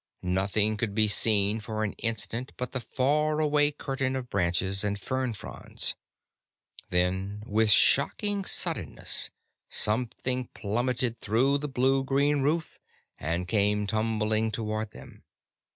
[0.23, 4.99] Nothing could be seen for an instant but the far away curtain of branches and
[4.99, 5.93] fern fronds.
[6.89, 9.29] Then, with shocking suddenness,
[9.69, 12.79] something plummeted through the blue green roof
[13.19, 15.23] and came tumbling toward them.